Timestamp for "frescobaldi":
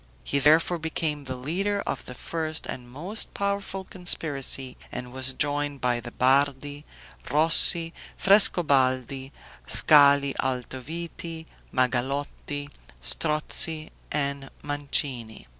8.17-9.31